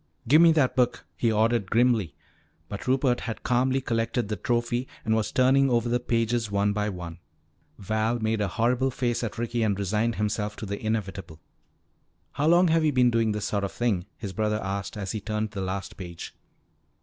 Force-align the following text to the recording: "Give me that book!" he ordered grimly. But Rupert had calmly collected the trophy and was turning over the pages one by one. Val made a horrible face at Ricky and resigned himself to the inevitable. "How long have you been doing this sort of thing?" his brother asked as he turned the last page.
"Give 0.27 0.41
me 0.41 0.51
that 0.53 0.75
book!" 0.75 1.05
he 1.15 1.31
ordered 1.31 1.69
grimly. 1.69 2.15
But 2.69 2.87
Rupert 2.87 3.19
had 3.19 3.43
calmly 3.43 3.81
collected 3.81 4.29
the 4.29 4.35
trophy 4.35 4.87
and 5.05 5.13
was 5.13 5.31
turning 5.31 5.69
over 5.69 5.87
the 5.87 5.99
pages 5.99 6.49
one 6.49 6.73
by 6.73 6.89
one. 6.89 7.19
Val 7.77 8.17
made 8.17 8.41
a 8.41 8.47
horrible 8.47 8.89
face 8.89 9.23
at 9.23 9.37
Ricky 9.37 9.61
and 9.61 9.77
resigned 9.77 10.15
himself 10.15 10.55
to 10.55 10.65
the 10.65 10.83
inevitable. 10.83 11.39
"How 12.31 12.47
long 12.47 12.69
have 12.69 12.83
you 12.83 12.91
been 12.91 13.11
doing 13.11 13.31
this 13.31 13.45
sort 13.45 13.63
of 13.63 13.73
thing?" 13.73 14.07
his 14.17 14.33
brother 14.33 14.59
asked 14.63 14.97
as 14.97 15.11
he 15.11 15.21
turned 15.21 15.51
the 15.51 15.61
last 15.61 15.97
page. 15.97 16.33